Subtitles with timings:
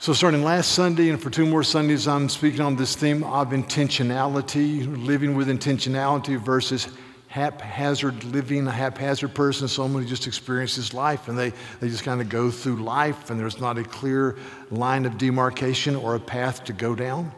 [0.00, 3.48] So, starting last Sunday and for two more Sundays, I'm speaking on this theme of
[3.48, 6.86] intentionality, living with intentionality versus
[7.26, 11.50] haphazard living, a haphazard person, someone who just experiences life and they,
[11.80, 14.36] they just kind of go through life and there's not a clear
[14.70, 17.32] line of demarcation or a path to go down.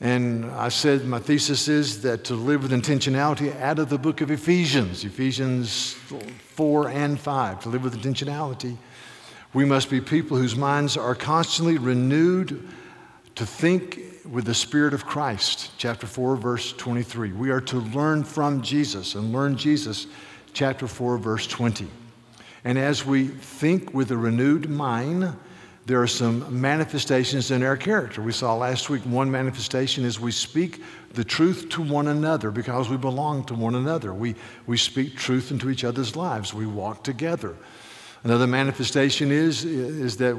[0.00, 4.20] And I said my thesis is that to live with intentionality out of the book
[4.22, 8.76] of Ephesians, Ephesians 4 and 5, to live with intentionality
[9.54, 12.68] we must be people whose minds are constantly renewed
[13.36, 15.70] to think with the Spirit of Christ.
[15.78, 17.32] Chapter 4, verse 23.
[17.32, 20.08] We are to learn from Jesus and learn Jesus,
[20.52, 21.86] chapter 4, verse 20.
[22.64, 25.36] And as we think with a renewed mind,
[25.86, 28.22] there are some manifestations in our character.
[28.22, 32.88] We saw last week one manifestation is we speak the truth to one another because
[32.88, 34.14] we belong to one another.
[34.14, 34.34] We,
[34.66, 36.54] we speak truth into each other's lives.
[36.54, 37.54] We walk together.
[38.24, 40.36] Another manifestation is, is that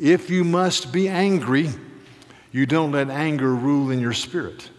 [0.00, 1.68] if you must be angry,
[2.52, 4.70] you don't let anger rule in your spirit.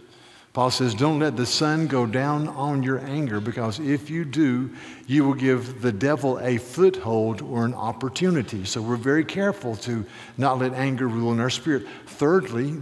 [0.54, 4.74] Paul says, Don't let the sun go down on your anger, because if you do,
[5.06, 8.64] you will give the devil a foothold or an opportunity.
[8.66, 10.06] So we're very careful to
[10.38, 11.86] not let anger rule in our spirit.
[12.08, 12.82] Thirdly,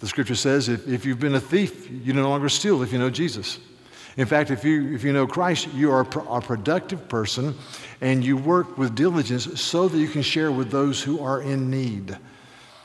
[0.00, 2.98] the scripture says, if, if you've been a thief, you no longer steal if you
[2.98, 3.58] know Jesus.
[4.16, 7.54] In fact, if you, if you know Christ, you are a productive person
[8.00, 11.68] and you work with diligence so that you can share with those who are in
[11.68, 12.16] need.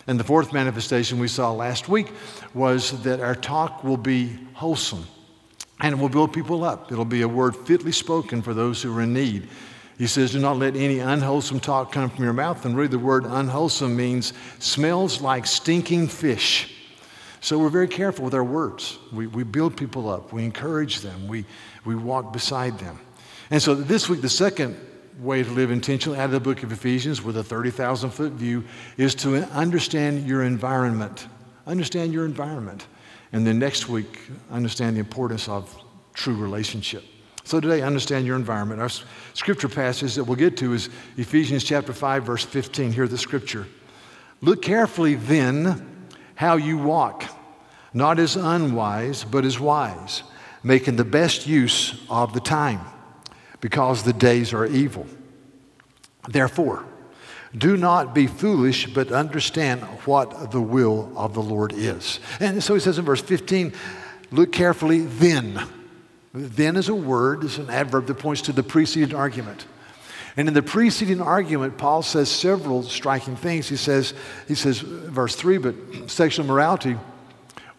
[0.07, 2.11] And the fourth manifestation we saw last week
[2.55, 5.05] was that our talk will be wholesome
[5.81, 6.91] and it will build people up.
[6.91, 9.47] It'll be a word fitly spoken for those who are in need.
[9.99, 12.65] He says, Do not let any unwholesome talk come from your mouth.
[12.65, 16.73] And really, the word unwholesome means smells like stinking fish.
[17.41, 18.97] So we're very careful with our words.
[19.13, 21.45] We, we build people up, we encourage them, we,
[21.85, 22.99] we walk beside them.
[23.51, 24.77] And so this week, the second
[25.19, 28.63] way to live intentionally out of the book of Ephesians with a 30,000 foot view
[28.97, 31.27] is to understand your environment.
[31.65, 32.87] Understand your environment.
[33.31, 34.19] And then next week,
[34.51, 35.75] understand the importance of
[36.13, 37.03] true relationship.
[37.43, 38.81] So today, understand your environment.
[38.81, 38.89] Our
[39.33, 42.91] scripture passage that we'll get to is Ephesians chapter 5, verse 15.
[42.91, 43.65] Hear the scripture.
[44.41, 47.25] Look carefully then how you walk,
[47.93, 50.23] not as unwise, but as wise,
[50.63, 52.81] making the best use of the time,
[53.61, 55.07] because the days are evil.
[56.27, 56.85] Therefore,
[57.57, 62.19] do not be foolish, but understand what the will of the Lord is.
[62.39, 63.73] And so he says in verse 15,
[64.31, 65.59] look carefully then.
[66.31, 69.65] Then is a word, is an adverb that points to the preceding argument.
[70.37, 73.67] And in the preceding argument, Paul says several striking things.
[73.67, 74.13] He says,
[74.47, 75.75] he says, verse 3, but
[76.07, 76.97] sexual morality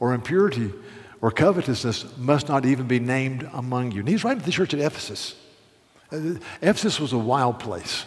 [0.01, 0.73] or impurity
[1.21, 4.01] or covetousness must not even be named among you.
[4.01, 5.37] And he's writing to the church at Ephesus.
[6.11, 8.07] Uh, Ephesus was a wild place.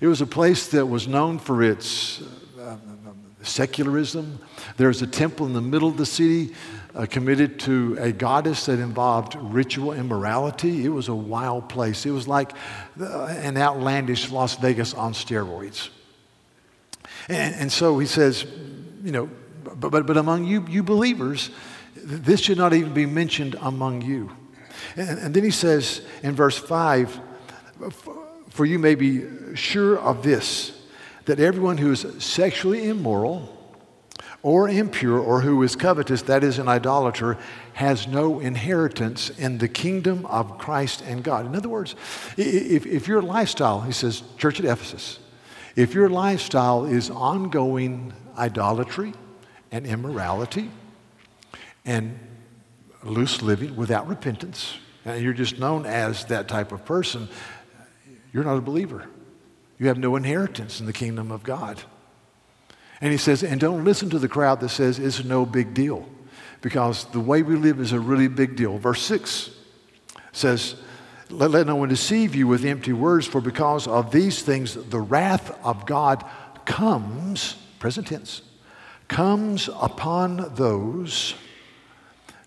[0.00, 2.20] It was a place that was known for its
[2.60, 2.76] uh,
[3.42, 4.40] secularism.
[4.78, 6.54] was a temple in the middle of the city
[6.94, 10.84] uh, committed to a goddess that involved ritual immorality.
[10.84, 12.04] It was a wild place.
[12.04, 12.52] It was like
[13.00, 15.88] uh, an outlandish Las Vegas on steroids.
[17.28, 18.44] And, and so he says,
[19.02, 19.30] you know,
[19.64, 21.50] but, but, but among you, you believers,
[21.96, 24.30] this should not even be mentioned among you.
[24.96, 27.20] And, and then he says in verse 5,
[28.50, 30.78] for you may be sure of this,
[31.24, 33.58] that everyone who is sexually immoral,
[34.42, 37.38] or impure or who is covetous, that is, an idolater,
[37.74, 41.46] has no inheritance in the kingdom of Christ and God.
[41.46, 41.94] In other words,
[42.36, 45.20] if, if your lifestyle, he says, Church at Ephesus,
[45.76, 49.12] if your lifestyle is ongoing idolatry
[49.72, 50.70] and immorality
[51.84, 52.18] and
[53.02, 57.28] loose living without repentance, and you're just known as that type of person,
[58.32, 59.08] you're not a believer.
[59.78, 61.82] You have no inheritance in the kingdom of God.
[63.00, 66.08] And he says, and don't listen to the crowd that says it's no big deal,
[66.60, 68.78] because the way we live is a really big deal.
[68.78, 69.50] Verse 6
[70.30, 70.76] says,
[71.28, 75.00] let, let no one deceive you with empty words, for because of these things the
[75.00, 76.24] wrath of God
[76.64, 78.42] comes, present tense,
[79.12, 81.34] comes upon those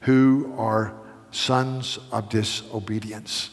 [0.02, 0.96] who are
[1.30, 3.52] sons of disobedience.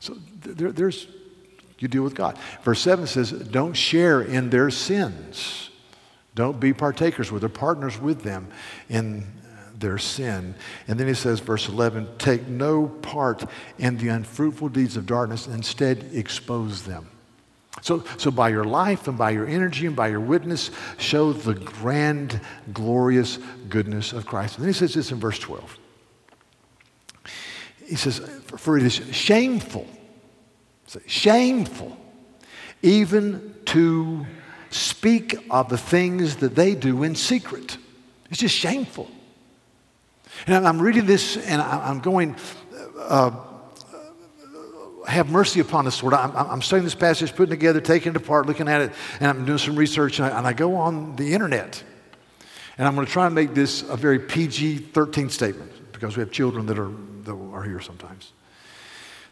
[0.00, 1.08] So there, there's,
[1.78, 2.38] you deal with God.
[2.62, 5.68] Verse 7 says, don't share in their sins.
[6.34, 8.48] Don't be partakers with or partners with them
[8.88, 9.26] in
[9.78, 10.54] their sin.
[10.88, 13.44] And then he says, verse 11, take no part
[13.78, 17.10] in the unfruitful deeds of darkness, instead, expose them.
[17.82, 21.54] So, so by your life and by your energy and by your witness, show the
[21.54, 22.40] grand,
[22.72, 23.38] glorious
[23.68, 24.56] goodness of Christ.
[24.56, 25.78] And then he says this in verse 12.
[27.86, 28.18] He says,
[28.56, 29.86] For it is shameful,
[31.06, 31.96] shameful,
[32.82, 34.26] even to
[34.70, 37.78] speak of the things that they do in secret.
[38.30, 39.10] It's just shameful.
[40.46, 42.36] And I'm reading this and I'm going,
[42.98, 43.30] uh,
[45.06, 46.14] have mercy upon us, Lord.
[46.14, 49.28] I'm, I'm, studying this passage, putting it together, taking it apart, looking at it, and
[49.28, 51.82] I'm doing some research, and I, and I go on the internet.
[52.78, 56.20] And I'm going to try and make this a very PG 13 statement because we
[56.20, 56.90] have children that are,
[57.24, 58.32] that are here sometimes.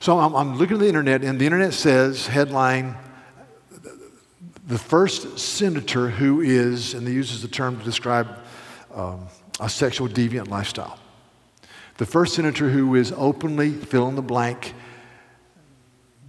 [0.01, 2.97] So I'm, I'm looking at the internet, and the internet says, headline,
[4.67, 8.29] the first senator who is, and they uses the term to describe
[8.95, 9.27] um,
[9.61, 10.99] a sexual deviant lifestyle.
[11.99, 14.75] The first senator who is openly fill in the blank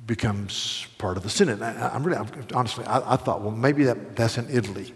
[0.06, 1.62] becomes part of the Senate.
[1.62, 4.94] I, am really, honestly, I, I, thought, well, maybe that, that's in Italy,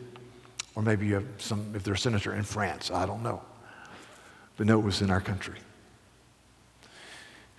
[0.75, 3.41] or maybe you have some, if they're a senator in France, I don't know.
[4.57, 5.55] But no, it was in our country.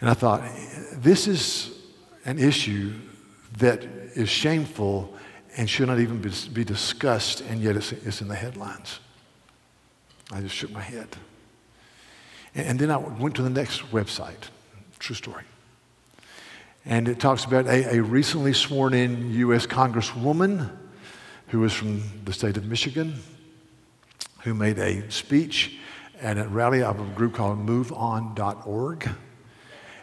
[0.00, 0.42] And I thought,
[0.94, 1.78] this is
[2.24, 2.94] an issue
[3.58, 5.12] that is shameful
[5.56, 9.00] and should not even be, be discussed, and yet it's, it's in the headlines.
[10.30, 11.08] I just shook my head.
[12.54, 14.48] And, and then I went to the next website,
[15.00, 15.44] true story.
[16.84, 19.66] And it talks about a, a recently sworn in U.S.
[19.66, 20.70] Congresswoman
[21.48, 23.14] who is from the state of Michigan
[24.42, 25.76] who made a speech
[26.20, 29.10] at a rally of a group called MoveOn.org.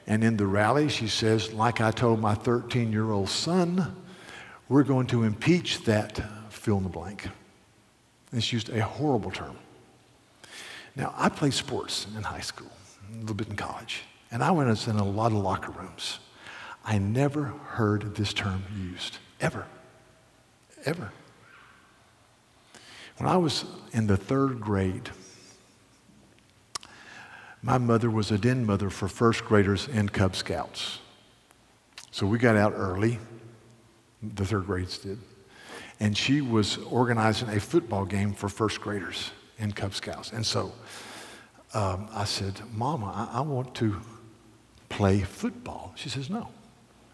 [0.05, 3.95] And in the rally, she says, like I told my 13 year old son,
[4.69, 6.19] we're going to impeach that
[6.49, 7.27] fill in the blank.
[8.31, 9.55] And she used a horrible term.
[10.95, 12.71] Now, I played sports in high school,
[13.13, 16.19] a little bit in college, and I went in a lot of locker rooms.
[16.87, 19.65] I never heard this term used, ever,
[20.85, 21.11] ever.
[23.17, 25.09] When I was in the third grade,
[27.61, 30.99] my mother was a den mother for first graders and Cub Scouts.
[32.11, 33.19] So we got out early,
[34.23, 35.19] the third grades did,
[35.99, 40.31] and she was organizing a football game for first graders and Cub Scouts.
[40.31, 40.71] And so
[41.73, 43.99] um, I said, Mama, I, I, want to
[44.87, 45.91] play football.
[45.95, 46.47] She says, No,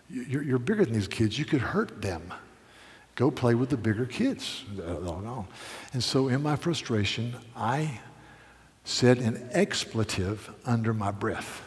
[0.09, 1.37] you're, you're, bigger than these kids.
[1.39, 2.33] You could hurt them.
[3.15, 4.63] Go play with the bigger kids.
[5.93, 7.99] And so in my frustration, I
[8.83, 11.61] said an expletive under my breath,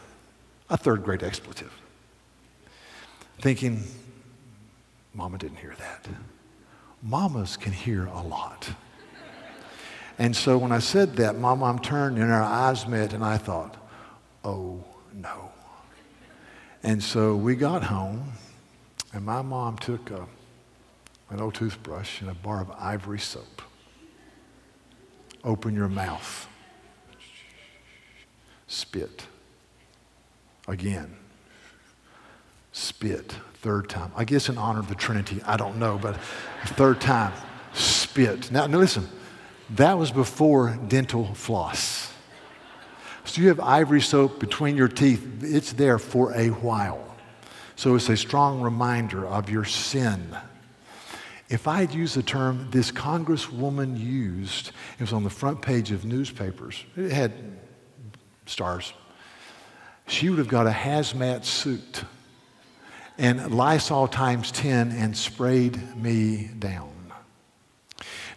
[0.68, 1.72] a third grade expletive,
[3.40, 3.82] thinking,
[5.14, 6.06] Mama didn't hear that.
[7.02, 8.68] Mamas can hear a lot.
[10.18, 13.38] And so when I said that, my mom turned and our eyes met, and I
[13.38, 13.76] thought,
[14.44, 14.82] oh
[15.14, 15.52] no.
[16.86, 18.32] And so we got home,
[19.12, 20.24] and my mom took a,
[21.30, 23.60] an old toothbrush and a bar of ivory soap.
[25.42, 26.48] Open your mouth.
[28.68, 29.26] Spit.
[30.68, 31.16] Again.
[32.70, 33.34] Spit.
[33.62, 34.12] Third time.
[34.14, 35.42] I guess in honor of the Trinity.
[35.44, 36.16] I don't know, but
[36.66, 37.32] third time.
[37.72, 38.52] Spit.
[38.52, 39.08] Now, now listen.
[39.70, 42.12] That was before dental floss.
[43.26, 47.16] So you have ivory soap between your teeth, it's there for a while.
[47.74, 50.34] So it's a strong reminder of your sin.
[51.48, 54.68] If I had used the term this congresswoman used,
[54.98, 57.32] it was on the front page of newspapers, it had
[58.46, 58.92] stars.
[60.08, 62.04] She would have got a hazmat suit
[63.18, 67.12] and Lysol times 10 and sprayed me down.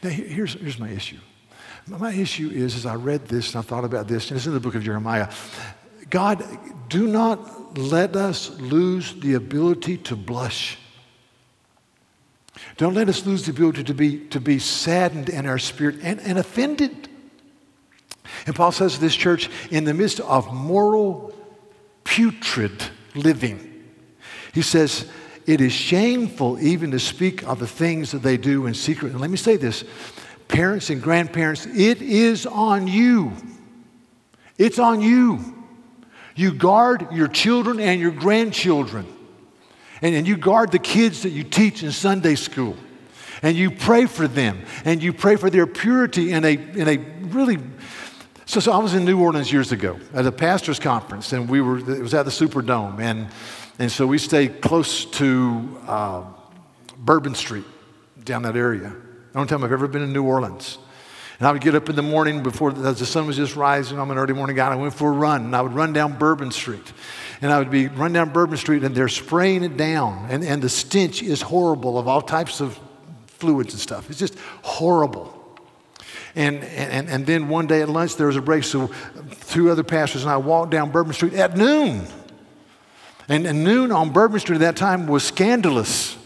[0.01, 1.19] Now, here's, here's my issue.
[1.97, 4.53] My issue is, as I read this and I thought about this, and it's in
[4.53, 5.29] the book of Jeremiah
[6.09, 6.43] God,
[6.89, 10.77] do not let us lose the ability to blush.
[12.77, 16.19] Don't let us lose the ability to be, to be saddened in our spirit and,
[16.21, 17.09] and offended.
[18.45, 21.33] And Paul says to this church, in the midst of moral,
[22.03, 23.85] putrid living,
[24.53, 25.07] he says,
[25.45, 29.11] it is shameful even to speak of the things that they do in secret.
[29.11, 29.83] And let me say this
[30.49, 33.31] parents and grandparents, it is on you.
[34.57, 35.39] It's on you.
[36.35, 39.07] You guard your children and your grandchildren.
[40.01, 42.75] And, and you guard the kids that you teach in Sunday school.
[43.41, 44.61] And you pray for them.
[44.83, 47.57] And you pray for their purity in a, in a really
[48.45, 51.61] so, so I was in New Orleans years ago at a pastor's conference, and we
[51.61, 52.99] were, it was at the Superdome.
[52.99, 53.27] And
[53.79, 56.23] and so we stayed close to uh,
[56.97, 57.63] Bourbon Street,
[58.25, 58.93] down that area.
[59.35, 60.77] Only time I've ever been in New Orleans.
[61.39, 63.99] And I would get up in the morning before the, the sun was just rising.
[63.99, 64.71] I'm an early morning guy.
[64.71, 66.91] I went for a run, and I would run down Bourbon Street.
[67.41, 70.27] And I would be run down Bourbon Street, and they're spraying it down.
[70.29, 72.77] And, and the stench is horrible of all types of
[73.27, 74.09] fluids and stuff.
[74.09, 75.35] It's just horrible.
[76.35, 78.63] And, and, and then one day at lunch, there was a break.
[78.63, 78.91] So
[79.47, 82.05] two other pastors and I walked down Bourbon Street at noon.
[83.29, 86.17] And, and noon on Bourbon Street at that time was scandalous.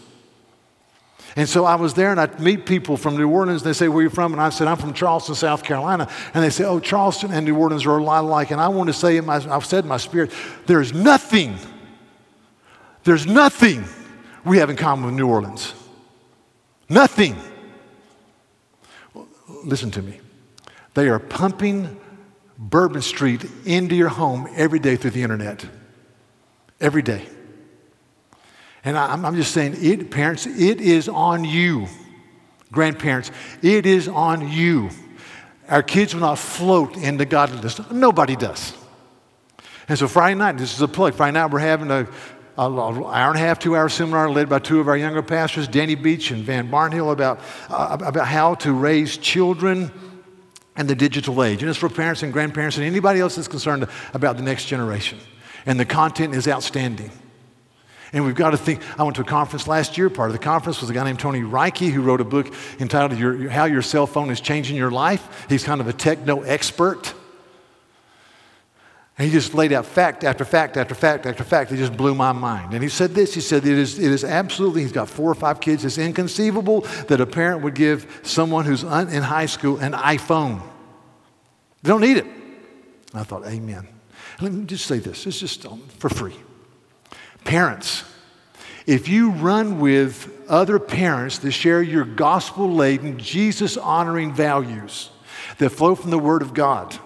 [1.36, 3.62] And so I was there and I'd meet people from New Orleans.
[3.62, 4.32] They say, Where are you from?
[4.32, 6.08] And I said, I'm from Charleston, South Carolina.
[6.32, 8.52] And they say, Oh, Charleston and New Orleans are a lot alike.
[8.52, 10.30] And I want to say, in my, I've said in my spirit,
[10.66, 11.58] there's nothing,
[13.02, 13.84] there's nothing
[14.44, 15.74] we have in common with New Orleans.
[16.88, 17.36] Nothing.
[19.12, 19.26] Well,
[19.64, 20.20] listen to me.
[20.94, 22.00] They are pumping
[22.56, 25.66] Bourbon Street into your home every day through the internet.
[26.80, 27.26] Every day.
[28.84, 31.86] And I, am just saying, it, parents, it is on you.
[32.70, 33.30] Grandparents,
[33.62, 34.90] it is on you.
[35.68, 37.80] Our kids will not float into godliness.
[37.90, 38.74] Nobody does.
[39.88, 41.14] And so Friday night, this is a plug.
[41.14, 42.06] Friday night, we're having a,
[42.58, 45.94] hour and a half, two hour seminar led by two of our younger pastors, Danny
[45.94, 49.90] Beach and Van Barnhill, about, uh, about how to raise children
[50.76, 51.62] in the digital age.
[51.62, 55.18] And it's for parents and grandparents and anybody else that's concerned about the next generation.
[55.66, 57.10] And the content is outstanding.
[58.14, 58.80] And we've got to think.
[58.98, 60.08] I went to a conference last year.
[60.08, 63.18] Part of the conference was a guy named Tony Reinke who wrote a book entitled
[63.18, 65.46] your, How Your Cell Phone is Changing Your Life.
[65.48, 67.12] He's kind of a techno expert.
[69.18, 71.72] And he just laid out fact after fact after fact after fact.
[71.72, 72.72] It just blew my mind.
[72.72, 75.34] And he said this he said, it is, it is absolutely, he's got four or
[75.34, 75.84] five kids.
[75.84, 80.62] It's inconceivable that a parent would give someone who's un, in high school an iPhone.
[81.82, 82.26] They don't need it.
[82.26, 83.88] And I thought, Amen.
[84.40, 86.36] Let me just say this it's just um, for free.
[87.44, 88.04] Parents,
[88.86, 95.10] if you run with other parents that share your gospel laden, Jesus honoring values
[95.58, 96.98] that flow from the Word of God,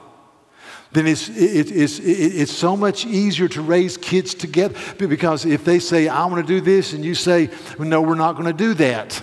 [0.93, 5.79] then it's, it, it's, it's so much easier to raise kids together because if they
[5.79, 8.75] say, I want to do this, and you say, No, we're not going to do
[8.75, 9.23] that.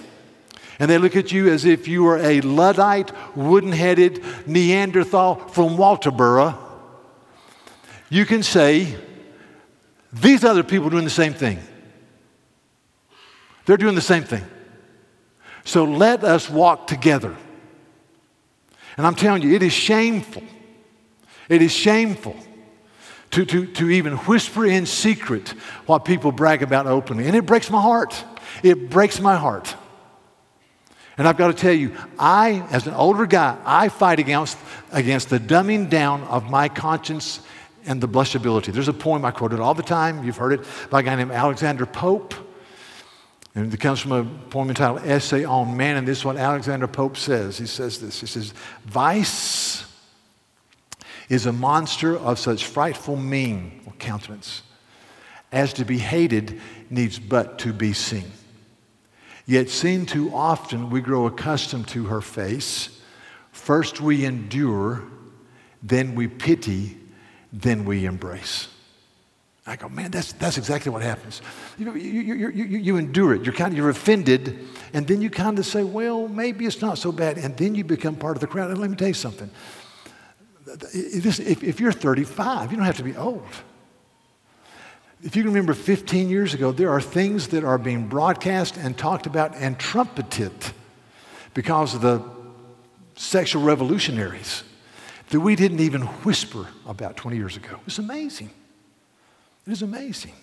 [0.78, 5.78] And they look at you as if you were a Luddite, wooden headed Neanderthal from
[5.78, 6.58] Walterboro,
[8.10, 8.96] you can say,
[10.22, 11.60] these other people doing the same thing.
[13.66, 14.44] They're doing the same thing.
[15.66, 17.36] So let us walk together.
[18.98, 20.44] And I'm telling you, it is shameful.
[21.50, 22.36] It is shameful
[23.32, 25.50] to, to, to even whisper in secret
[25.86, 27.28] what people brag about openly.
[27.28, 28.24] And it breaks my heart.
[28.64, 29.76] It breaks my heart.
[31.18, 34.58] And I've got to tell you, I, as an older guy, I fight against,
[34.92, 37.40] against the dumbing down of my conscience
[37.86, 38.74] and the blushability.
[38.74, 40.24] There's a poem I quoted all the time.
[40.24, 42.34] You've heard it by a guy named Alexander Pope.
[43.54, 45.98] And it comes from a poem entitled Essay on Man.
[45.98, 47.58] And this is what Alexander Pope says.
[47.58, 48.54] He says this He says,
[48.86, 49.86] Vice
[51.30, 54.62] is a monster of such frightful mien or countenance
[55.52, 58.32] as to be hated needs but to be seen.
[59.48, 63.00] Yet, seen too often, we grow accustomed to her face.
[63.52, 65.04] First we endure,
[65.84, 66.98] then we pity,
[67.62, 68.68] then we embrace.
[69.68, 71.42] I go, man, that's, that's exactly what happens.
[71.80, 73.44] You, you, you, you, endure it.
[73.44, 77.00] You're kind of, you're offended, and then you kind of say, well, maybe it's not
[77.00, 78.70] so bad, and then you become part of the crowd.
[78.70, 79.50] And let me tell you something.
[80.94, 83.48] If, if you're 35, you don't have to be old.
[85.24, 88.96] If you can remember 15 years ago, there are things that are being broadcast and
[88.96, 90.52] talked about and trumpeted
[91.56, 92.22] because of the
[93.16, 94.64] sexual revolutionaries
[95.30, 97.80] that we didn't even whisper about 20 years ago.
[97.88, 98.50] It's amazing.
[99.66, 100.34] It is amazing.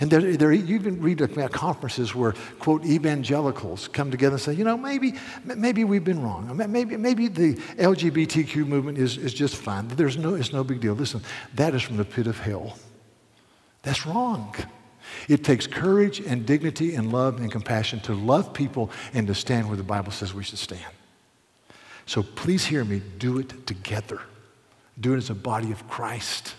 [0.00, 4.52] And there, there, you even read about conferences where, quote, evangelicals come together and say,
[4.52, 6.56] you know, maybe, maybe we've been wrong.
[6.68, 9.86] Maybe, maybe the LGBTQ movement is, is just fine.
[9.88, 10.94] There's no, it's no big deal.
[10.94, 11.22] Listen,
[11.54, 12.76] that is from the pit of hell.
[13.82, 14.54] That's wrong.
[15.28, 19.68] It takes courage and dignity and love and compassion to love people and to stand
[19.68, 20.82] where the Bible says we should stand.
[22.06, 23.02] So please hear me.
[23.18, 24.20] Do it together.
[25.00, 26.54] Do it as a body of Christ.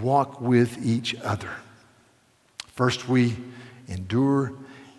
[0.00, 1.50] Walk with each other.
[2.66, 3.36] First we
[3.88, 4.52] endure,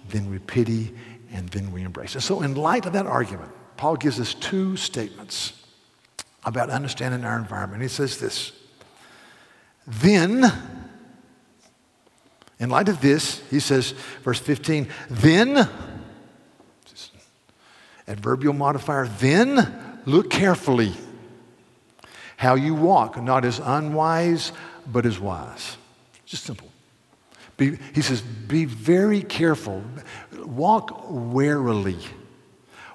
[0.09, 0.93] then we pity,
[1.31, 2.15] and then we embrace.
[2.15, 5.53] And so, in light of that argument, Paul gives us two statements
[6.43, 7.81] about understanding our environment.
[7.81, 8.51] He says this
[9.87, 10.51] Then,
[12.59, 13.91] in light of this, he says,
[14.23, 15.69] verse 15, then
[18.09, 20.93] adverbial modifier, then look carefully
[22.35, 24.51] how you walk, not as unwise,
[24.87, 25.77] but as wise.
[26.25, 26.69] Just simple.
[27.57, 29.83] Be, he says, be very careful.
[30.45, 31.97] Walk warily.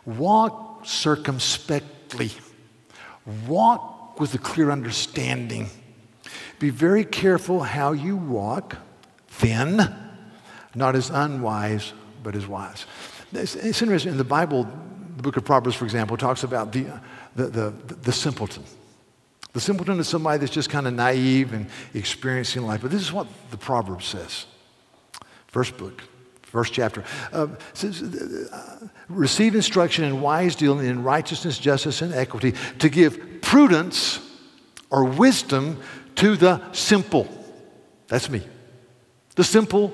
[0.07, 2.31] Walk circumspectly.
[3.47, 5.69] Walk with a clear understanding.
[6.59, 8.77] Be very careful how you walk,
[9.41, 9.95] then,
[10.75, 11.93] not as unwise,
[12.23, 12.87] but as wise.
[13.33, 14.13] It's, it's interesting.
[14.13, 14.67] In the Bible,
[15.25, 16.87] book of Proverbs, for example, talks about the,
[17.35, 18.63] the, the, the simpleton.
[19.53, 22.83] The simpleton is somebody that's just kind of naive and experiencing life.
[22.83, 24.47] But this is what the proverb says.
[25.47, 26.03] First book,
[26.43, 27.05] first chapter.
[27.33, 33.41] Uh, says, uh, receive instruction in wise dealing, in righteousness, justice, and equity, to give
[33.43, 34.21] prudence
[34.91, 35.81] or wisdom
[36.17, 37.29] to the simple.
[38.09, 38.43] That's me.
[39.37, 39.93] The simple.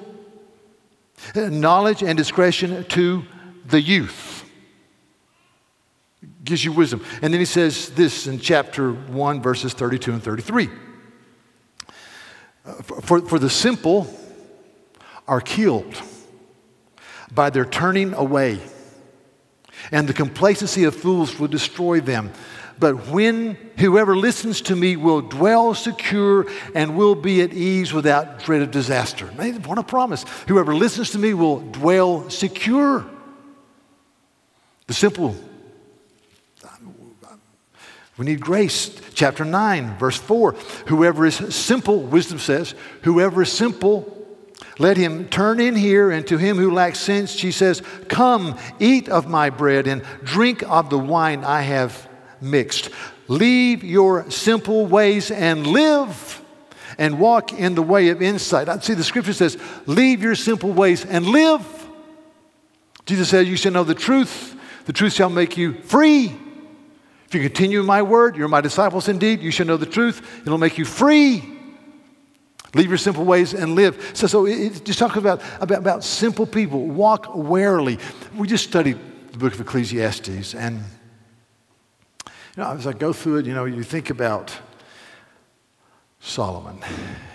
[1.35, 3.23] Uh, knowledge and discretion to
[3.67, 4.30] the youth.
[6.43, 7.05] Gives you wisdom.
[7.23, 10.69] And then he says this in chapter 1, verses 32 and 33.
[12.65, 14.07] Uh, for, for the simple
[15.27, 16.01] are killed
[17.33, 18.61] by their turning away,
[19.93, 22.33] and the complacency of fools will destroy them.
[22.79, 28.43] But when whoever listens to me will dwell secure and will be at ease without
[28.43, 29.27] dread of disaster.
[29.27, 30.25] What a promise.
[30.49, 33.05] Whoever listens to me will dwell secure.
[34.87, 35.37] The simple.
[38.21, 39.01] We need grace.
[39.15, 40.53] Chapter 9, verse 4.
[40.89, 44.19] Whoever is simple, wisdom says, whoever is simple
[44.79, 49.09] let him turn in here, and to him who lacks sense, she says, Come, eat
[49.11, 52.09] of my bread and drink of the wine I have
[52.41, 52.89] mixed.
[53.29, 56.43] Leave your simple ways and live
[56.97, 58.71] and walk in the way of insight.
[58.71, 61.67] I see the scripture says, Leave your simple ways and live.
[63.05, 66.35] Jesus said, You shall know the truth, the truth shall make you free.
[67.31, 69.41] If you continue in my word, you're my disciples indeed.
[69.41, 71.45] You shall know the truth, it'll make you free.
[72.75, 74.11] Leave your simple ways and live.
[74.15, 76.87] So, so it, just talk about, about, about simple people.
[76.87, 78.01] Walk warily.
[78.37, 78.99] We just studied
[79.31, 80.83] the book of Ecclesiastes, and
[82.27, 84.53] you know, as I go through it, you know, you think about
[86.19, 86.81] Solomon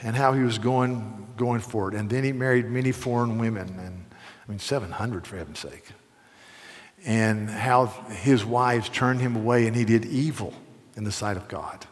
[0.04, 1.96] and how he was going, going for it.
[1.96, 4.06] And then he married many foreign women, and
[4.46, 5.86] I mean, 700 for heaven's sake.
[7.06, 10.54] And how his wives turned him away, and he did evil
[10.96, 11.86] in the sight of God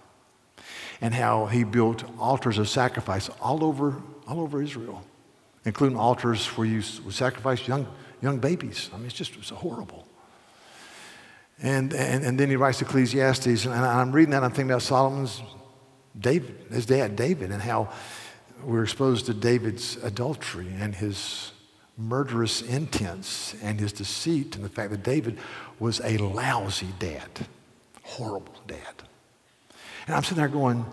[1.04, 5.04] and how he built altars of sacrifice all over, all over Israel,
[5.66, 7.86] including altars where you sacrifice young,
[8.22, 8.90] young babies.
[8.94, 10.08] I mean, it's just it's horrible.
[11.62, 15.42] And, and, and then he writes Ecclesiastes, and I'm reading that, I'm thinking about Solomon's
[16.18, 17.90] David, his dad, David, and how
[18.64, 21.52] we're exposed to David's adultery and his
[21.98, 25.38] murderous intents and his deceit, and the fact that David
[25.80, 27.30] was a lousy dad,
[28.02, 29.04] horrible dad.
[30.08, 30.86] And I'm sitting there going,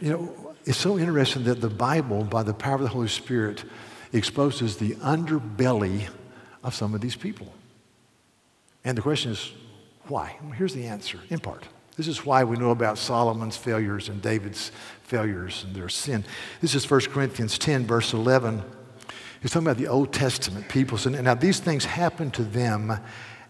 [0.00, 3.64] you know, it's so interesting that the Bible, by the power of the Holy Spirit,
[4.12, 6.08] exposes the underbelly
[6.62, 7.52] of some of these people.
[8.84, 9.52] And the question is,
[10.08, 10.36] why?
[10.42, 11.64] Well, here's the answer, in part.
[11.96, 14.70] This is why we know about Solomon's failures and David's
[15.02, 16.24] failures and their sin.
[16.60, 18.62] This is 1 Corinthians 10, verse 11.
[19.40, 20.98] He's talking about the Old Testament people.
[21.04, 22.98] And now these things happened to them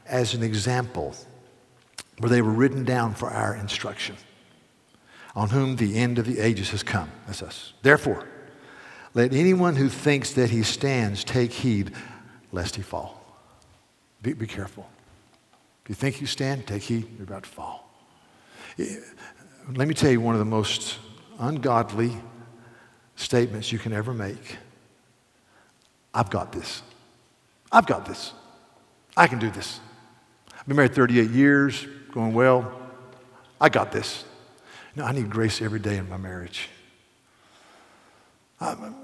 [0.07, 1.15] as an example
[2.19, 4.17] where they were written down for our instruction
[5.35, 7.11] on whom the end of the ages has come.
[7.27, 7.73] That's us.
[7.83, 8.27] Therefore,
[9.15, 11.93] let anyone who thinks that he stands take heed
[12.53, 13.23] lest he fall.
[14.21, 14.89] Be, be careful.
[15.85, 17.89] If you think you stand, take heed, you're about to fall.
[18.77, 20.99] Let me tell you one of the most
[21.39, 22.13] ungodly
[23.17, 24.59] statements you can ever make.
[26.15, 26.83] I've got this.
[27.71, 28.33] I've got this.
[29.17, 29.81] I can do this.
[30.59, 32.73] I've been married 38 years, going well.
[33.61, 34.25] I got this.
[34.97, 36.69] No, I need grace every day in my marriage.
[38.61, 38.95] I'm,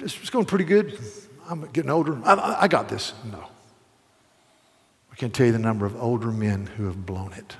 [0.00, 0.98] it's going pretty good.
[1.48, 2.18] I'm getting older.
[2.24, 3.12] I, I got this.
[3.30, 3.44] No.
[5.12, 7.56] I can't tell you the number of older men who have blown it.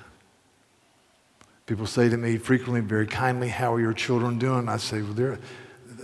[1.65, 4.67] People say to me frequently, very kindly, How are your children doing?
[4.67, 5.39] I say, Well, they're,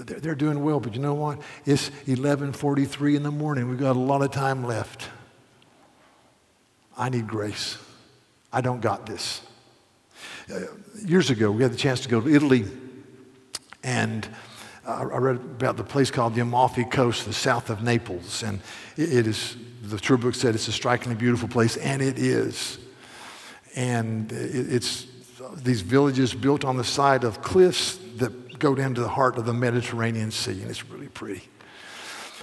[0.05, 1.39] they're, doing well, but you know what?
[1.65, 3.69] It's 11:43 in the morning.
[3.69, 5.09] We've got a lot of time left.
[6.97, 7.77] I need grace.
[8.53, 9.41] I don't got this
[10.53, 10.59] uh,
[11.05, 12.65] years ago, we had the chance to go to Italy,
[13.83, 14.27] and
[14.85, 18.59] I read about the place called the Amalfi Coast, the south of Naples, and
[18.97, 22.79] it is, the tour book said it's a strikingly beautiful place, and it is.
[23.75, 25.07] And it's
[25.55, 28.31] these villages built on the side of cliffs that
[28.61, 31.41] go down to the heart of the Mediterranean Sea, and it's really pretty.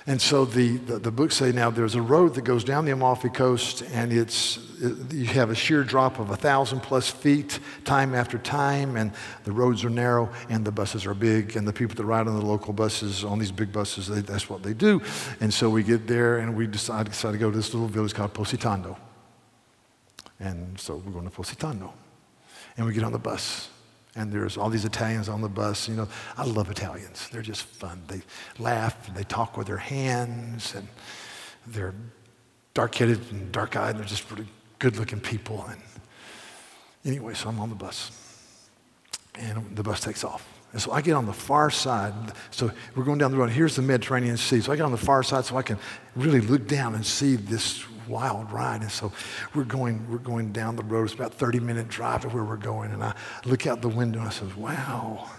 [0.06, 2.92] And so the, the, the, books say now there's a road that goes down the
[2.92, 7.60] Amalfi Coast, and it's, it, you have a sheer drop of a thousand plus feet
[7.84, 9.12] time after time, and
[9.44, 12.38] the roads are narrow, and the buses are big, and the people that ride on
[12.38, 15.02] the local buses, on these big buses, they, that's what they do.
[15.40, 18.14] And so we get there, and we decide, decide to go to this little village
[18.14, 18.96] called Positano.
[20.40, 21.92] And so we're going to Positano.
[22.78, 23.68] And we get on the bus
[24.18, 25.88] and there's all these Italians on the bus.
[25.88, 27.28] You know, I love Italians.
[27.30, 28.02] They're just fun.
[28.08, 28.20] They
[28.58, 30.88] laugh and they talk with their hands, and
[31.66, 31.94] they're
[32.74, 33.90] dark-headed and dark-eyed.
[33.90, 35.64] And they're just really good-looking people.
[35.70, 35.80] And
[37.04, 38.10] anyway, so I'm on the bus,
[39.36, 40.46] and the bus takes off.
[40.72, 42.12] And so I get on the far side.
[42.50, 43.50] So we're going down the road.
[43.50, 44.60] Here's the Mediterranean Sea.
[44.60, 45.78] So I get on the far side so I can
[46.14, 48.82] really look down and see this wild ride.
[48.82, 49.12] And so
[49.54, 51.04] we're going, we're going down the road.
[51.04, 52.92] It's about 30 minute drive to where we're going.
[52.92, 55.30] And I look out the window and I says, wow.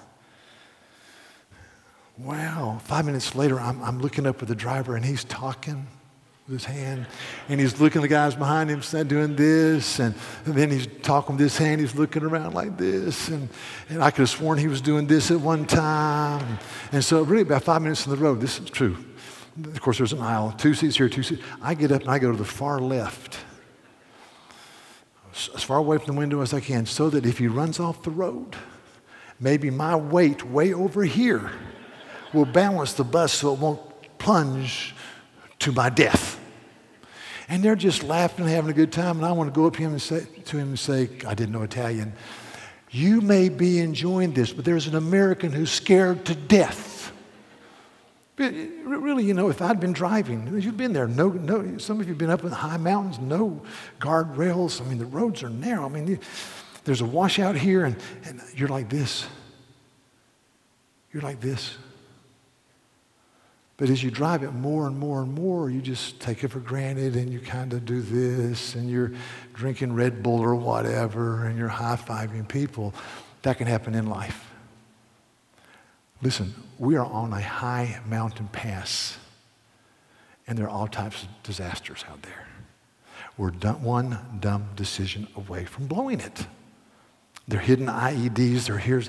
[2.17, 2.79] Wow.
[2.83, 5.87] Five minutes later, I'm, I'm looking up at the driver and he's talking
[6.49, 7.05] with his hand
[7.47, 11.41] and he's looking at the guys behind him doing this and, then he's talking with
[11.41, 13.47] his hand he's looking around like this and,
[13.87, 16.57] and i could have sworn he was doing this at one time
[16.91, 18.97] and so really about five minutes on the road this is true
[19.65, 22.19] of course there's an aisle two seats here two seats i get up and i
[22.19, 23.37] go to the far left
[25.55, 28.03] as far away from the window as i can so that if he runs off
[28.03, 28.55] the road
[29.39, 31.51] maybe my weight way over here
[32.33, 33.81] will balance the bus so it won't
[34.17, 34.93] plunge
[35.59, 36.39] to my death.
[37.47, 39.17] And they're just laughing and having a good time.
[39.17, 41.33] And I want to go up to him and say, to him and say, I
[41.33, 42.13] didn't know Italian.
[42.91, 46.88] You may be enjoying this, but there's an American who's scared to death.
[48.39, 51.07] Really, you know, if I'd been driving, you've been there.
[51.07, 51.77] No, no.
[51.77, 53.19] Some of you've been up in the high mountains.
[53.19, 53.61] No
[53.99, 54.81] guardrails.
[54.81, 55.85] I mean, the roads are narrow.
[55.85, 56.19] I mean,
[56.85, 59.27] there's a washout here, and, and you're like this.
[61.11, 61.77] You're like this.
[63.79, 66.59] But as you drive it more and more and more, you just take it for
[66.59, 69.13] granted and you kind of do this and you're
[69.53, 72.93] drinking Red Bull or whatever and you're high fiving people.
[73.43, 74.49] That can happen in life.
[76.21, 79.17] Listen, we are on a high mountain pass
[80.47, 82.47] and there are all types of disasters out there.
[83.37, 86.45] We're one dumb decision away from blowing it.
[87.47, 88.67] They're hidden IEDs.
[88.67, 89.01] They're here.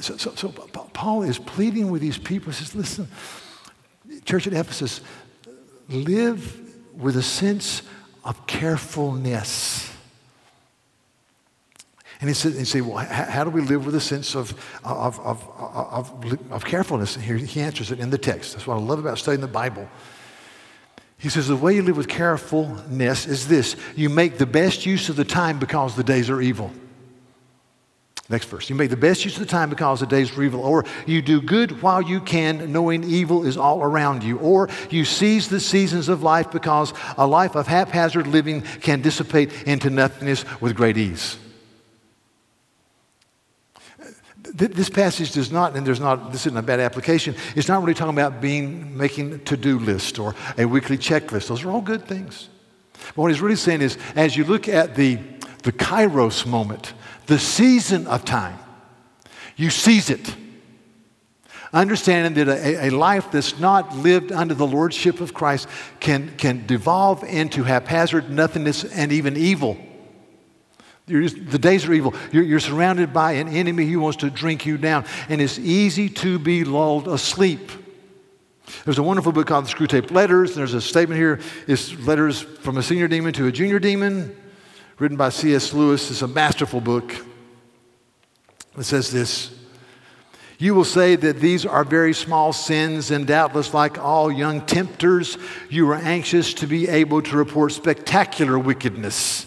[0.00, 2.50] So, so, so Paul is pleading with these people.
[2.52, 3.08] He says, listen,
[4.24, 5.02] church at Ephesus,
[5.88, 6.60] live
[6.94, 7.82] with a sense
[8.24, 9.90] of carefulness.
[12.20, 14.52] And he said, he said well, how do we live with a sense of,
[14.84, 17.16] of, of, of, of carefulness?
[17.16, 18.54] And here he answers it in the text.
[18.54, 19.88] That's what I love about studying the Bible.
[21.18, 25.08] He says, the way you live with carefulness is this you make the best use
[25.08, 26.70] of the time because the days are evil.
[28.28, 28.68] Next verse.
[28.68, 30.60] You make the best use of the time because the days are evil.
[30.60, 34.38] Or you do good while you can, knowing evil is all around you.
[34.38, 39.52] Or you seize the seasons of life because a life of haphazard living can dissipate
[39.62, 41.38] into nothingness with great ease.
[44.54, 47.94] This passage does not, and there's not, this isn't a bad application, it's not really
[47.94, 51.48] talking about being, making to do list or a weekly checklist.
[51.48, 52.48] Those are all good things.
[52.92, 55.16] But what he's really saying is, as you look at the,
[55.62, 56.94] the kairos moment,
[57.26, 58.58] the season of time.
[59.56, 60.34] You seize it.
[61.72, 66.66] Understanding that a, a, life that's not lived under the lordship of Christ can, can
[66.66, 69.76] devolve into haphazard nothingness and even evil.
[71.08, 72.14] Just, the days are evil.
[72.32, 76.08] You're, you're surrounded by an enemy who wants to drink you down, and it's easy
[76.08, 77.70] to be lulled asleep.
[78.84, 80.50] There's a wonderful book called the Screwtape Letters.
[80.50, 81.38] and There's a statement here.
[81.68, 84.36] It's letters from a senior demon to a junior demon
[84.98, 85.72] written by C.S.
[85.72, 86.10] Lewis.
[86.10, 87.14] It's a masterful book.
[88.76, 89.54] It says this
[90.58, 95.38] You will say that these are very small sins, and doubtless, like all young tempters,
[95.70, 99.46] you are anxious to be able to report spectacular wickedness.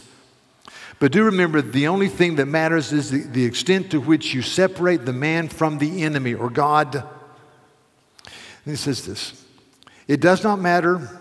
[1.00, 4.42] But do remember, the only thing that matters is the, the extent to which you
[4.42, 6.96] separate the man from the enemy or God.
[6.96, 7.06] And
[8.66, 9.46] he says this
[10.08, 11.20] It does not matter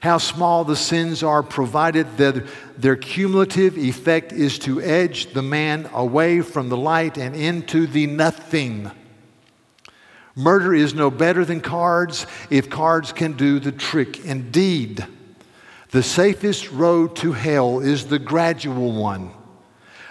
[0.00, 5.88] how small the sins are, provided that their cumulative effect is to edge the man
[5.92, 8.90] away from the light and into the nothing.
[10.34, 14.24] Murder is no better than cards if cards can do the trick.
[14.24, 15.06] Indeed,
[15.90, 19.32] the safest road to hell is the gradual one,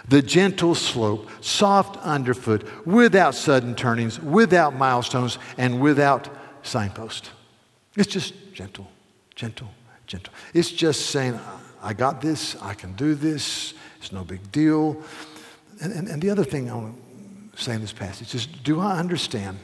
[0.08, 6.30] the gentle slope, soft underfoot, without sudden turnings, without milestones, and without
[6.64, 7.32] signpost.
[7.96, 8.90] It's just gentle,
[9.36, 9.70] gentle,
[10.06, 10.34] gentle.
[10.54, 11.40] It's just saying,
[11.82, 15.02] I got this, I can do this, it's no big deal.
[15.82, 18.80] And, and, and the other thing I want to say in this passage is do
[18.80, 19.60] I understand?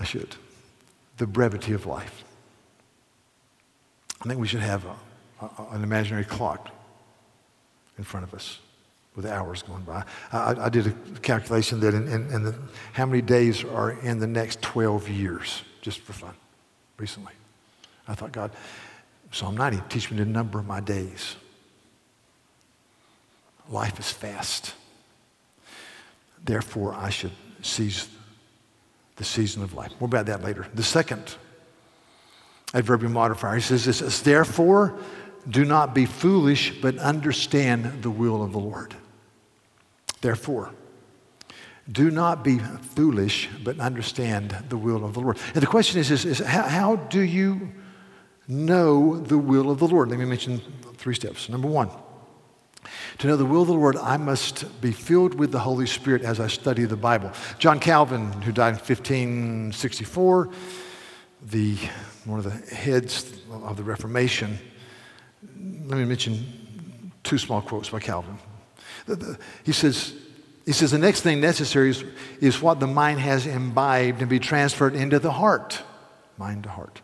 [0.00, 0.36] I should.
[1.18, 2.24] The brevity of life.
[4.22, 6.70] I think we should have a, a, an imaginary clock
[7.98, 8.60] in front of us
[9.16, 10.04] with hours going by.
[10.32, 12.54] I, I did a calculation that in, in, in the,
[12.92, 16.34] how many days are in the next 12 years, just for fun,
[16.98, 17.32] recently.
[18.06, 18.52] I thought, God,
[19.32, 21.36] Psalm 90, teach me to number of my days.
[23.68, 24.74] Life is fast.
[26.44, 28.08] Therefore, I should seize
[29.16, 29.92] the season of life.
[30.00, 30.66] More about that later.
[30.74, 31.36] The second
[32.74, 34.98] adverbial modifier, he says this, is therefore,
[35.48, 38.94] do not be foolish, but understand the will of the Lord.
[40.20, 40.72] Therefore,
[41.90, 45.38] Do not be foolish, but understand the will of the Lord.
[45.52, 47.72] And the question is, is, is how, how do you
[48.46, 50.10] know the will of the Lord?
[50.10, 50.60] Let me mention
[50.96, 51.48] three steps.
[51.48, 51.90] Number one,
[53.18, 56.22] to know the will of the Lord, I must be filled with the Holy Spirit
[56.22, 57.32] as I study the Bible.
[57.58, 60.50] John Calvin, who died in 1564,
[61.42, 61.76] the,
[62.24, 64.58] one of the heads of the Reformation,
[65.86, 68.38] let me mention two small quotes by Calvin.
[69.64, 70.14] He says,
[70.64, 72.04] he says the next thing necessary is,
[72.40, 75.82] is what the mind has imbibed and be transferred into the heart.
[76.38, 77.02] Mind to heart.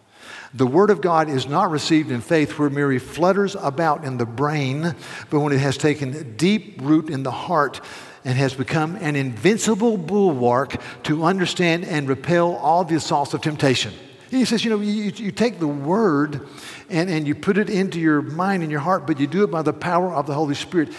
[0.54, 4.26] The Word of God is not received in faith where merely flutters about in the
[4.26, 4.94] brain,
[5.30, 7.80] but when it has taken deep root in the heart
[8.24, 13.92] and has become an invincible bulwark to understand and repel all the assaults of temptation.
[14.30, 16.46] He says, you know, you, you take the Word
[16.90, 19.50] and, and you put it into your mind and your heart, but you do it
[19.50, 20.92] by the power of the Holy Spirit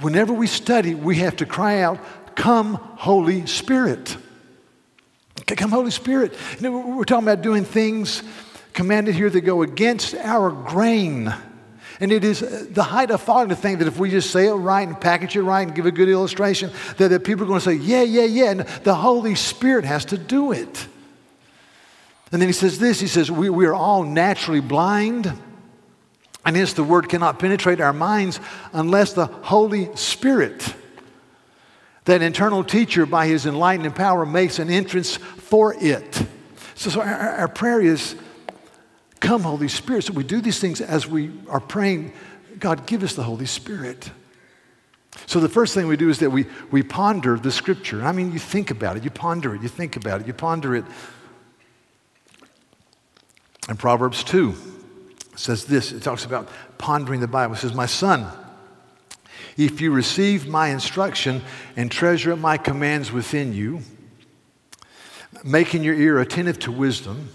[0.00, 1.98] whenever we study, we have to cry out,
[2.34, 4.16] Come, Holy Spirit.
[5.46, 6.34] Come, Holy Spirit.
[6.56, 8.22] You know, we're talking about doing things
[8.72, 11.32] commanded here that go against our grain.
[12.00, 14.48] And it is uh, the height of folly to think that if we just say
[14.48, 17.46] it right and package it right and give a good illustration, that, that people are
[17.46, 18.50] going to say, yeah, yeah, yeah.
[18.50, 20.88] And the Holy Spirit has to do it.
[22.34, 25.32] And then he says this he says, we, we are all naturally blind.
[26.44, 28.40] And hence, the word cannot penetrate our minds
[28.72, 30.74] unless the Holy Spirit,
[32.06, 36.26] that internal teacher, by his enlightening power, makes an entrance for it.
[36.74, 38.16] So, so our, our prayer is,
[39.20, 40.02] Come, Holy Spirit.
[40.02, 42.12] So we do these things as we are praying,
[42.58, 44.10] God, give us the Holy Spirit.
[45.26, 48.02] So the first thing we do is that we, we ponder the scripture.
[48.04, 50.74] I mean, you think about it, you ponder it, you think about it, you ponder
[50.74, 50.84] it.
[53.68, 54.54] In Proverbs 2,
[55.36, 56.48] says this it talks about
[56.78, 57.54] pondering the Bible.
[57.54, 58.26] It says, My son,
[59.56, 61.42] if you receive my instruction
[61.76, 63.80] and treasure my commands within you,
[65.42, 67.30] making your ear attentive to wisdom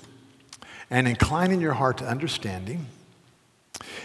[0.90, 2.86] and inclining your heart to understanding,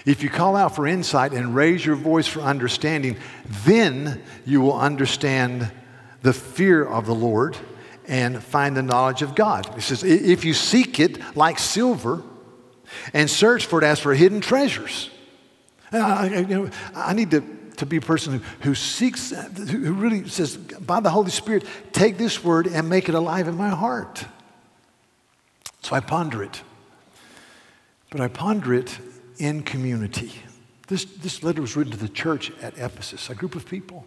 [0.06, 3.16] if you call out for insight and raise your voice for understanding,
[3.64, 5.70] then you will understand
[6.22, 7.56] the fear of the Lord
[8.06, 9.68] and find the knowledge of God.
[9.74, 12.22] He says, if you seek it like silver,
[13.12, 15.10] and search for it as for hidden treasures.
[15.92, 17.42] I, you know, I need to,
[17.76, 22.18] to be a person who, who seeks, who really says, by the Holy Spirit, take
[22.18, 24.24] this word and make it alive in my heart.
[25.82, 26.62] So I ponder it.
[28.10, 28.98] But I ponder it
[29.38, 30.32] in community.
[30.88, 34.06] This, this letter was written to the church at Ephesus, a group of people.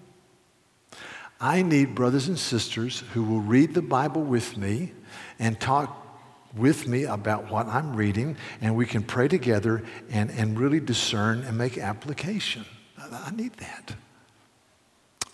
[1.40, 4.94] I need brothers and sisters who will read the Bible with me
[5.40, 6.06] and talk
[6.56, 11.44] with me about what I'm reading, and we can pray together and, and really discern
[11.44, 12.66] and make application.
[12.98, 13.96] I need that.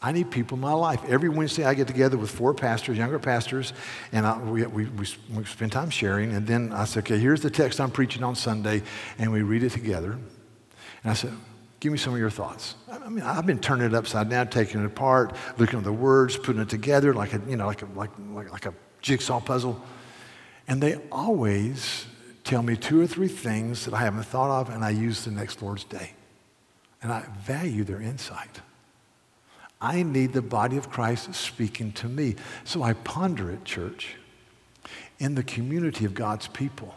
[0.01, 0.99] I need people in my life.
[1.07, 3.71] Every Wednesday, I get together with four pastors, younger pastors,
[4.11, 6.33] and I, we, we, we, we spend time sharing.
[6.33, 8.81] And then I say, okay, here's the text I'm preaching on Sunday,
[9.17, 10.11] and we read it together.
[11.03, 11.31] And I said,
[11.83, 12.75] give me some of your thoughts.
[12.89, 16.37] I mean, I've been turning it upside down, taking it apart, looking at the words,
[16.37, 19.83] putting it together like a, you know, like a, like, like, like a jigsaw puzzle.
[20.65, 22.05] And they always
[22.45, 25.31] tell me two or three things that I haven't thought of and I use the
[25.31, 26.13] next Lord's Day.
[27.01, 28.61] And I value their insight.
[29.81, 32.37] I need the body of Christ speaking to me.
[32.63, 34.15] So I ponder it, church,
[35.19, 36.95] in the community of God's people.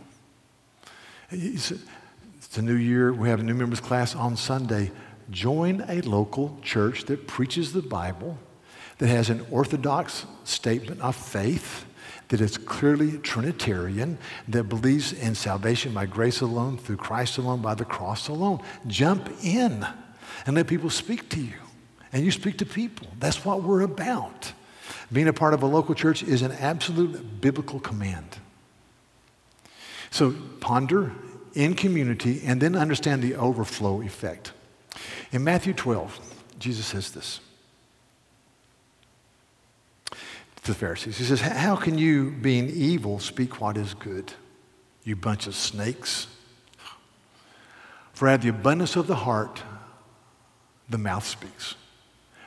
[2.47, 3.13] It's a new year.
[3.13, 4.91] We have a new members class on Sunday.
[5.31, 8.39] Join a local church that preaches the Bible,
[8.99, 11.85] that has an orthodox statement of faith
[12.29, 17.75] that is clearly Trinitarian, that believes in salvation by grace alone, through Christ alone, by
[17.75, 18.61] the cross alone.
[18.87, 19.87] Jump in
[20.47, 21.55] and let people speak to you.
[22.13, 23.09] And you speak to people.
[23.19, 24.53] That's what we're about.
[25.13, 28.39] Being a part of a local church is an absolute biblical command.
[30.11, 31.13] So ponder
[31.57, 34.53] in community and then understand the overflow effect.
[35.33, 36.21] In Matthew 12,
[36.59, 37.41] Jesus says this.
[40.67, 41.17] to the Pharisees.
[41.17, 44.33] He says, How can you, being evil, speak what is good?
[45.05, 46.27] You bunch of snakes.
[48.13, 49.63] For out of the abundance of the heart,
[50.89, 51.77] the mouth speaks.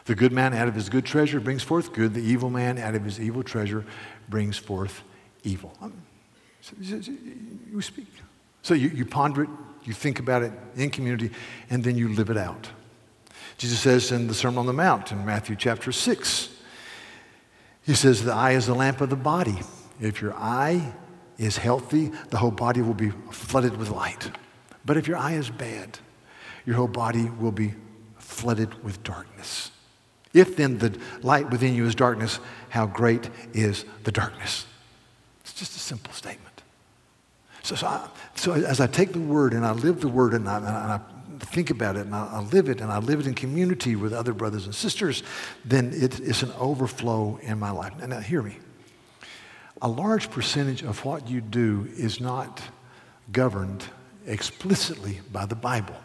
[0.05, 2.13] The good man out of his good treasure brings forth good.
[2.13, 3.85] The evil man out of his evil treasure
[4.27, 5.03] brings forth
[5.43, 5.73] evil.
[5.81, 5.93] Um,
[6.81, 8.07] you speak.
[8.61, 9.49] So you, you ponder it,
[9.83, 11.31] you think about it in community,
[11.69, 12.69] and then you live it out.
[13.57, 16.49] Jesus says in the Sermon on the Mount in Matthew chapter 6,
[17.85, 19.59] he says, The eye is the lamp of the body.
[19.99, 20.93] If your eye
[21.37, 24.31] is healthy, the whole body will be flooded with light.
[24.85, 25.99] But if your eye is bad,
[26.65, 27.73] your whole body will be
[28.17, 29.71] flooded with darkness.
[30.33, 34.65] If then the light within you is darkness, how great is the darkness?
[35.41, 36.48] It's just a simple statement.
[37.69, 40.49] So, so, I, so as I take the word and I live the word and
[40.49, 40.99] I, and I
[41.37, 44.11] think about it and I, I, live it and I live it in community with
[44.11, 45.21] other brothers and sisters,
[45.63, 47.93] then it, it's an overflow in my life.
[48.01, 48.57] And now, hear me.
[49.83, 52.59] A large percentage of what you do is not
[53.31, 53.85] governed
[54.25, 55.95] explicitly by the Bible.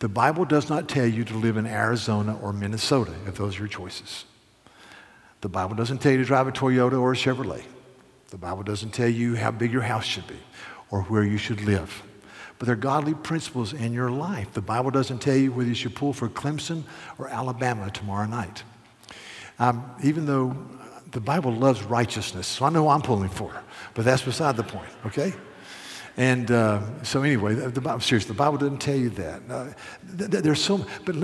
[0.00, 3.60] The Bible does not tell you to live in Arizona or Minnesota if those are
[3.60, 4.26] your choices.
[5.40, 7.64] The Bible doesn't tell you to drive a Toyota or a Chevrolet.
[8.32, 10.38] The Bible doesn't tell you how big your house should be
[10.90, 12.02] or where you should live.
[12.58, 14.54] But there are godly principles in your life.
[14.54, 16.84] The Bible doesn't tell you whether you should pull for Clemson
[17.18, 18.62] or Alabama tomorrow night.
[19.58, 20.56] Um, even though
[21.10, 23.52] the Bible loves righteousness, so I know I'm pulling for,
[23.92, 25.34] but that's beside the point, okay?
[26.16, 29.42] And uh, so, anyway, the, the, seriously, the Bible doesn't tell you that.
[29.46, 29.64] Uh,
[30.16, 31.16] th- th- there's so, but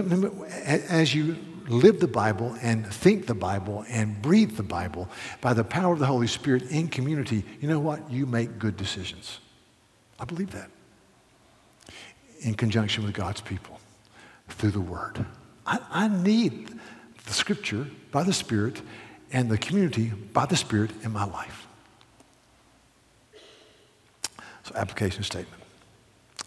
[0.52, 5.08] as you live the Bible and think the Bible and breathe the Bible
[5.40, 8.10] by the power of the Holy Spirit in community, you know what?
[8.10, 9.40] You make good decisions.
[10.18, 10.70] I believe that.
[12.40, 13.80] In conjunction with God's people
[14.48, 15.24] through the Word.
[15.66, 16.70] I, I need
[17.26, 18.80] the Scripture by the Spirit
[19.32, 21.66] and the community by the Spirit in my life.
[24.62, 25.62] So, application statement.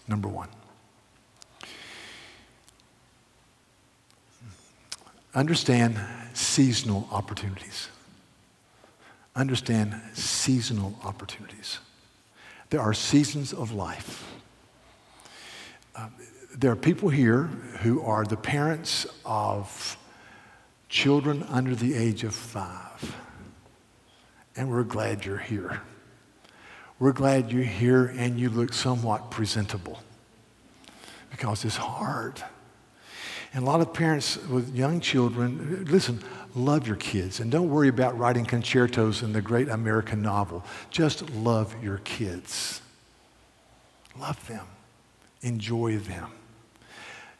[0.07, 0.49] Number one.
[5.33, 5.99] Understand
[6.33, 7.87] seasonal opportunities.
[9.35, 11.79] Understand seasonal opportunities.
[12.69, 14.25] There are seasons of life.
[15.95, 16.09] Uh,
[16.55, 17.43] there are people here
[17.81, 19.97] who are the parents of
[20.89, 23.15] children under the age of five.
[24.55, 25.81] And we're glad you're here.
[26.99, 29.99] We're glad you're here and you look somewhat presentable
[31.31, 32.43] because it's hard.
[33.53, 36.21] And a lot of parents with young children, listen,
[36.55, 40.63] love your kids and don't worry about writing concertos in the great American novel.
[40.89, 42.81] Just love your kids.
[44.19, 44.65] Love them.
[45.41, 46.27] Enjoy them.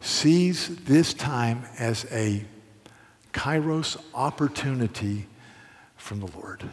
[0.02, 2.44] Seize this time as a
[3.34, 5.28] kairos opportunity
[5.96, 6.64] from the Lord.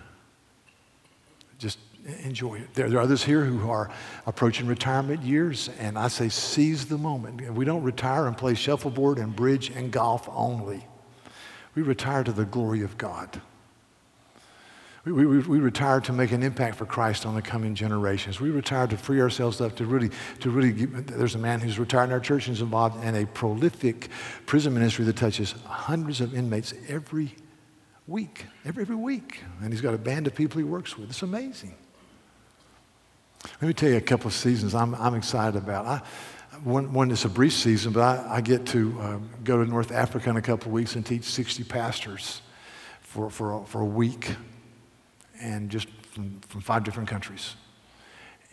[1.58, 1.78] Just
[2.24, 2.74] enjoy it.
[2.74, 3.90] There, there, are others here who are
[4.26, 7.52] approaching retirement years, and I say seize the moment.
[7.52, 10.84] We don't retire and play shuffleboard and bridge and golf only.
[11.74, 13.40] We retire to the glory of God.
[15.04, 18.40] We, we, we retire to make an impact for Christ on the coming generations.
[18.40, 20.72] We retire to free ourselves up to really, to really.
[20.72, 24.08] there's a man who's retired in our church and is involved in a prolific
[24.44, 27.34] prison ministry that touches hundreds of inmates every
[28.06, 29.42] week, every, every week.
[29.62, 31.10] And he's got a band of people he works with.
[31.10, 31.74] It's amazing.
[33.44, 35.86] Let me tell you a couple of seasons I'm, I'm excited about.
[35.86, 36.02] I,
[36.64, 39.92] one, one is a brief season, but I, I get to uh, go to North
[39.92, 42.42] Africa in a couple of weeks and teach 60 pastors
[43.00, 44.34] for, for, for a week
[45.40, 47.54] and just from, from five different countries.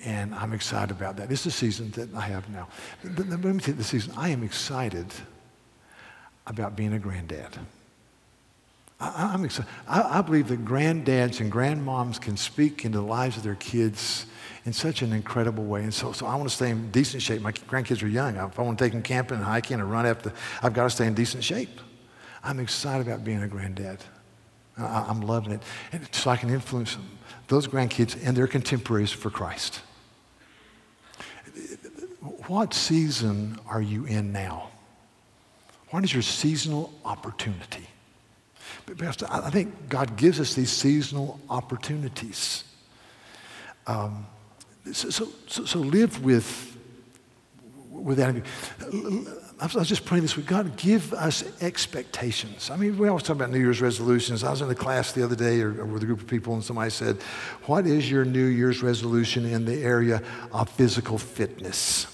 [0.03, 1.31] And I'm excited about that.
[1.31, 2.67] It's the season that I have now.
[3.03, 4.13] But let me tell you the season.
[4.15, 5.07] I am excited
[6.45, 7.57] about being a granddad.
[8.99, 9.69] I, am excited.
[9.87, 14.25] I, I believe that granddads and grandmoms can speak into the lives of their kids
[14.65, 15.83] in such an incredible way.
[15.83, 17.41] And so, so I want to stay in decent shape.
[17.41, 18.35] My grandkids are young.
[18.35, 20.89] If I want to take them camping and hiking and run after, I've got to
[20.89, 21.69] stay in decent shape.
[22.43, 23.99] I'm excited about being a granddad.
[24.77, 25.61] I, am loving it.
[25.91, 26.97] And so I can influence
[27.47, 29.81] those grandkids and their contemporaries for Christ.
[32.47, 34.69] What season are you in now?
[35.91, 37.87] What is your seasonal opportunity?
[38.97, 42.63] Pastor, I think God gives us these seasonal opportunities.
[43.87, 44.25] Um,
[44.91, 46.77] so, so, so, live with,
[47.89, 48.35] with that.
[49.59, 50.47] I was just praying this week.
[50.47, 52.69] God, give us expectations.
[52.69, 54.43] I mean, we always talk about New Year's resolutions.
[54.43, 56.89] I was in a class the other day with a group of people, and somebody
[56.89, 57.21] said,
[57.65, 60.21] What is your New Year's resolution in the area
[60.51, 62.07] of physical fitness?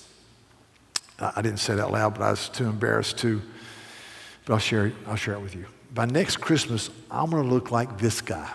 [1.19, 3.41] I didn't say that loud, but I was too embarrassed to.
[4.45, 5.65] But I'll share it, I'll share it with you.
[5.93, 8.49] By next Christmas, I'm going to look like this guy.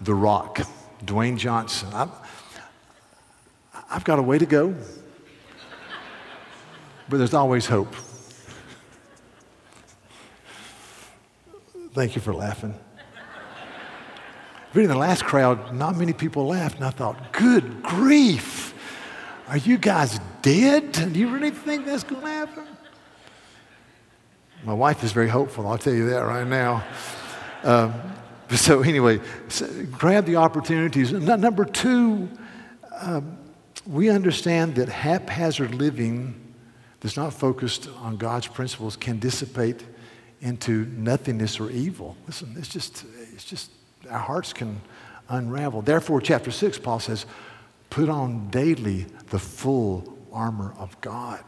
[0.00, 0.60] The Rock,
[1.04, 1.88] Dwayne Johnson.
[1.94, 2.08] i
[3.88, 4.74] I've got a way to go,
[7.08, 7.94] but there's always hope.
[11.94, 12.74] Thank you for laughing.
[14.74, 18.74] Reading the last crowd, not many people laughed, and I thought, good grief.
[19.48, 20.92] Are you guys dead?
[20.92, 22.66] Do you really think that's going to happen?
[24.64, 26.84] My wife is very hopeful, I'll tell you that right now.
[27.62, 27.94] Um,
[28.54, 31.12] so, anyway, so grab the opportunities.
[31.12, 32.28] Number two,
[33.00, 33.38] um,
[33.86, 36.54] we understand that haphazard living
[37.00, 39.84] that's not focused on God's principles can dissipate
[40.40, 42.16] into nothingness or evil.
[42.26, 43.70] Listen, it's just, it's just,
[44.10, 44.80] our hearts can
[45.28, 45.82] unravel.
[45.82, 47.26] Therefore, chapter 6, Paul says,
[47.90, 51.44] put on daily the full armor of God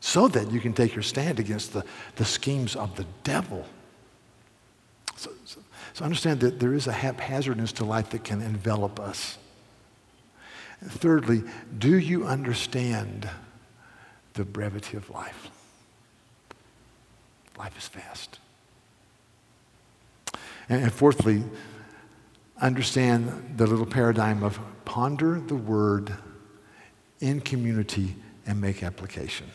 [0.00, 1.84] so that you can take your stand against the,
[2.16, 3.64] the schemes of the devil.
[5.16, 5.60] So, so,
[5.92, 9.38] so understand that there is a haphazardness to life that can envelop us.
[10.84, 11.42] Thirdly,
[11.78, 13.28] do you understand
[14.34, 15.50] the brevity of life?
[17.58, 18.38] Life is fast.
[20.68, 21.44] And fourthly,
[22.60, 26.14] understand the little paradigm of ponder the word
[27.20, 28.16] in community
[28.46, 29.46] and make application.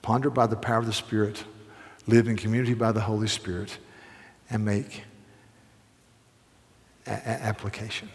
[0.00, 1.44] Ponder by the power of the Spirit,
[2.06, 3.78] live in community by the Holy Spirit,
[4.52, 5.02] and make
[7.06, 8.10] a- a- application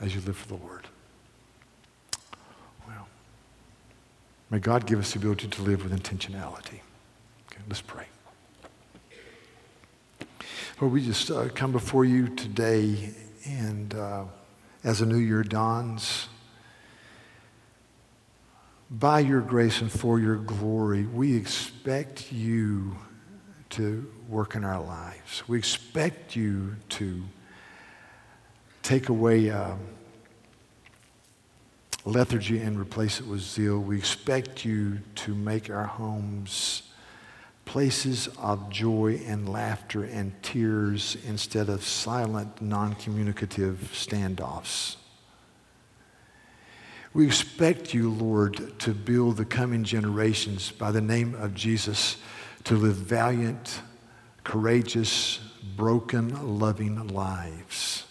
[0.00, 0.88] as you live for the Lord.
[2.86, 3.06] Well,
[4.50, 6.80] may God give us the ability to live with intentionality.
[7.46, 8.06] Okay, let's pray.
[10.80, 13.10] Lord, we just uh, come before you today,
[13.44, 14.24] and uh,
[14.82, 16.28] as a new year dawns,
[18.90, 22.96] by your grace and for your glory, we expect you
[23.70, 25.42] to work in our lives.
[25.48, 27.22] We expect you to
[28.82, 29.80] take away um,
[32.04, 33.78] lethargy and replace it with zeal.
[33.78, 36.82] We expect you to make our homes
[37.64, 44.96] places of joy and laughter and tears instead of silent, non communicative standoffs.
[47.12, 52.16] We expect you, Lord, to build the coming generations by the name of Jesus
[52.64, 53.80] to live valiant,
[54.48, 55.40] courageous,
[55.76, 58.04] broken, loving lives.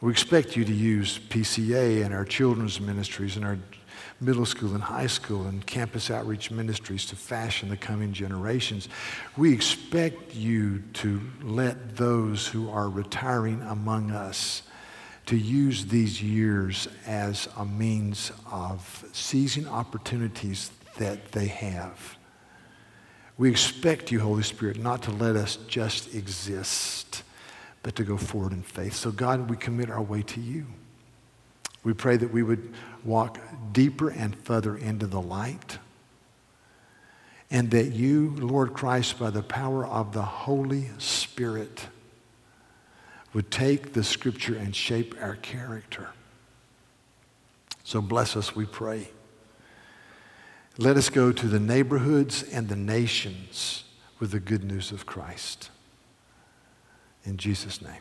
[0.00, 3.58] We expect you to use PCA and our children's ministries and our
[4.20, 8.88] middle school and high school and campus outreach ministries to fashion the coming generations.
[9.36, 14.62] We expect you to let those who are retiring among us
[15.26, 22.16] to use these years as a means of seizing opportunities that they have.
[23.36, 27.22] We expect you, Holy Spirit, not to let us just exist,
[27.82, 28.94] but to go forward in faith.
[28.94, 30.66] So, God, we commit our way to you.
[31.82, 32.72] We pray that we would
[33.04, 33.38] walk
[33.72, 35.78] deeper and further into the light,
[37.50, 41.88] and that you, Lord Christ, by the power of the Holy Spirit,
[43.32, 46.08] would take the scripture and shape our character.
[47.82, 49.08] So bless us, we pray.
[50.76, 53.84] Let us go to the neighborhoods and the nations
[54.18, 55.70] with the good news of Christ.
[57.24, 58.00] In Jesus' name,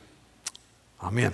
[1.02, 1.34] amen.